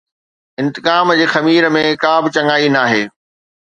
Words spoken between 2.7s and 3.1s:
ناهي.